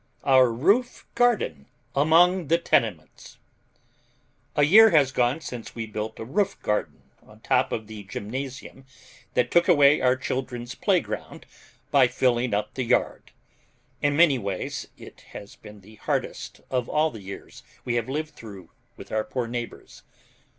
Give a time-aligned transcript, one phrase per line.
[0.23, 3.37] OUR ROOF GARDEN AMONG THE TENEMENTS
[4.55, 8.85] A year has gone since we built a roof garden on top of the gymnasium
[9.35, 11.45] that took away our children's playground
[11.91, 13.29] by filling up the yard.
[14.01, 18.33] In many ways it has been the hardest of all the years we have lived
[18.33, 20.01] through with our poor neighbors.